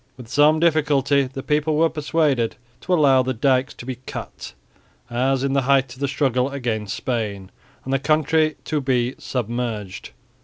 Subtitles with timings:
[0.17, 4.53] With some difficulty the people were persuaded to allow the dykes to be cut,
[5.11, 7.51] as in the height of the struggle against Spain,
[7.85, 10.09] and the country to be submerged.